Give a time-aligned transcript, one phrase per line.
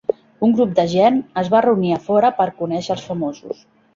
[0.45, 3.63] Un grup de gent es va reunir a fora per conèixer els famosos.